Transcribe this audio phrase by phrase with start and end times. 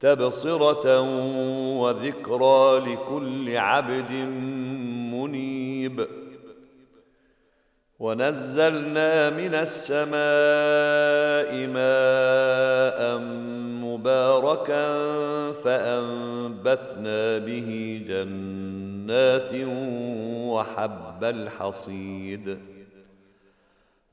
[0.00, 1.00] تبصرة
[1.80, 4.10] وذكرى لكل عبد
[5.12, 6.06] منيب.
[7.98, 10.08] ونزلنا من السماء
[11.66, 13.18] ماء
[13.84, 14.86] مباركا
[15.52, 19.52] فأنبتنا به جنات
[20.48, 22.58] وحب الحصيد.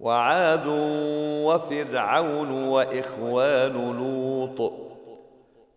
[0.00, 0.66] وعاد
[1.46, 4.72] وفرعون وإخوان لوط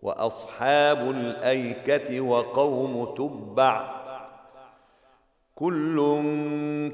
[0.02, 4.02] وأصحاب الأيكة وقوم تبع.
[5.56, 5.98] كل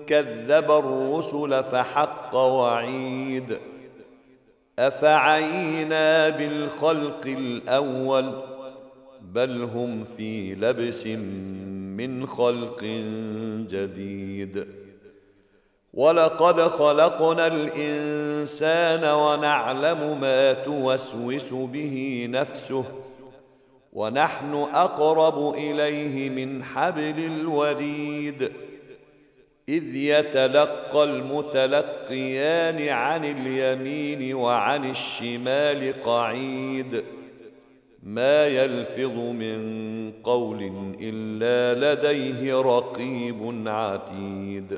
[0.08, 3.58] كذب الرسل فحق وعيد.
[4.80, 8.44] أفعينا بالخلق الأول
[9.22, 11.08] بل هم في لبس
[11.98, 12.84] من خلق
[13.70, 14.87] جديد.
[15.98, 22.86] ولقد خلقنا الإنسان ونعلم ما توسوس به نفسه
[23.94, 28.52] ونحن أقرب إليه من حبل الوريد
[29.70, 37.04] إذ يتلقى المتلقيان عن اليمين وعن الشمال قعيد
[38.04, 40.72] ما يلفظ من قول
[41.02, 44.78] إلا لديه رقيب عتيد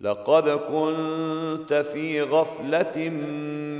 [0.00, 3.08] لقد كنت في غفلة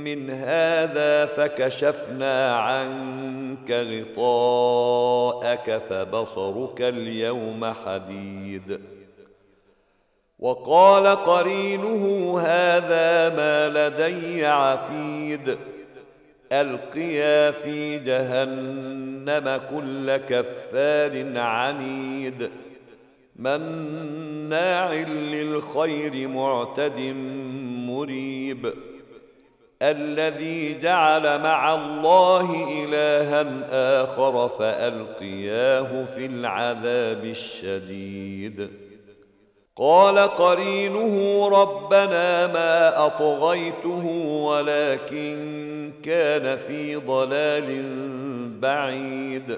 [0.03, 8.79] من هذا فكشفنا عنك غطاءك فبصرك اليوم حديد.
[10.39, 15.57] وقال قرينه هذا ما لدي عتيد.
[16.51, 22.49] ألقيا في جهنم كل كفار عنيد.
[23.39, 26.99] مناع للخير معتد
[27.87, 28.73] مريب
[29.81, 33.45] الذي جعل مع الله إلها
[34.03, 38.69] آخر فألقياه في العذاب الشديد.
[39.75, 44.05] قال قرينه ربنا ما أطغيته
[44.43, 47.83] ولكن كان في ضلال
[48.59, 49.57] بعيد.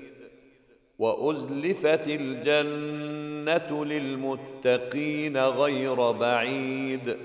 [1.01, 7.17] وأزلفت الجنة للمتقين غير بعيد.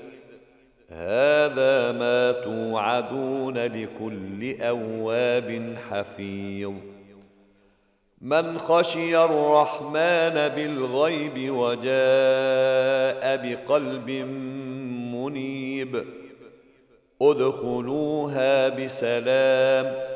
[0.90, 6.72] هذا ما توعدون لكل أواب حفيظ.
[8.20, 14.10] من خشي الرحمن بالغيب وجاء بقلب
[15.14, 16.04] منيب
[17.22, 20.15] ادخلوها بسلام.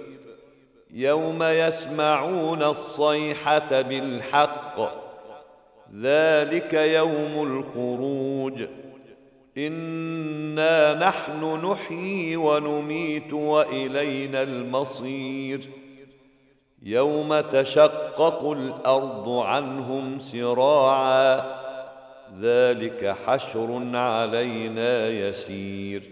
[0.93, 4.79] يوم يسمعون الصيحة بالحق.
[6.01, 8.63] ذلك يوم الخروج.
[9.57, 15.69] إنا نحن نحيي ونميت وإلينا المصير.
[16.83, 21.61] يوم تشقق الأرض عنهم سراعا.
[22.41, 26.03] ذلك حشر علينا يسير.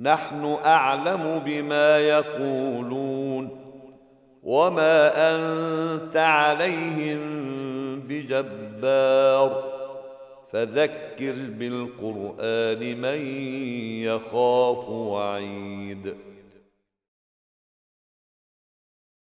[0.00, 3.13] نحن أعلم بما يقولون.
[4.44, 7.20] وما انت عليهم
[8.00, 9.74] بجبار
[10.52, 13.26] فذكر بالقران من
[14.04, 16.13] يخاف وعيد